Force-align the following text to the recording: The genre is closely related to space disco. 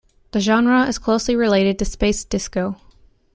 The 0.31 0.39
genre 0.39 0.87
is 0.87 0.97
closely 0.97 1.35
related 1.35 1.77
to 1.77 1.85
space 1.85 2.23
disco. 2.23 2.77